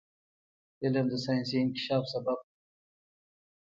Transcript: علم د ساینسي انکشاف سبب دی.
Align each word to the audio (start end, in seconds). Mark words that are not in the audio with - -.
علم 0.83 1.05
د 1.11 1.15
ساینسي 1.25 1.55
انکشاف 1.63 2.03
سبب 2.13 2.37
دی. 2.43 2.53